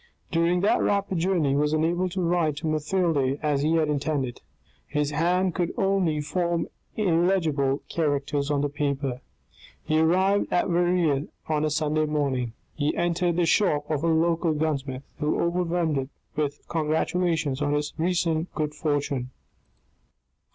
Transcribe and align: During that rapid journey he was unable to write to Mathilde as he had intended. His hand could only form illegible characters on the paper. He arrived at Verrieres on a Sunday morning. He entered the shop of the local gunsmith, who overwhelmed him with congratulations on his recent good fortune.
During 0.31 0.61
that 0.61 0.81
rapid 0.81 1.19
journey 1.19 1.49
he 1.49 1.55
was 1.55 1.73
unable 1.73 2.09
to 2.09 2.21
write 2.23 2.55
to 2.55 2.65
Mathilde 2.65 3.37
as 3.43 3.61
he 3.61 3.75
had 3.75 3.87
intended. 3.87 4.41
His 4.87 5.11
hand 5.11 5.53
could 5.53 5.71
only 5.77 6.21
form 6.21 6.69
illegible 6.95 7.83
characters 7.87 8.49
on 8.49 8.61
the 8.61 8.67
paper. 8.69 9.21
He 9.83 9.99
arrived 9.99 10.51
at 10.51 10.67
Verrieres 10.69 11.27
on 11.47 11.63
a 11.65 11.69
Sunday 11.69 12.07
morning. 12.07 12.53
He 12.73 12.95
entered 12.97 13.35
the 13.35 13.45
shop 13.45 13.91
of 13.91 14.01
the 14.01 14.07
local 14.07 14.53
gunsmith, 14.53 15.03
who 15.19 15.39
overwhelmed 15.39 15.97
him 15.97 16.09
with 16.35 16.67
congratulations 16.67 17.61
on 17.61 17.73
his 17.73 17.93
recent 17.99 18.51
good 18.55 18.73
fortune. 18.73 19.29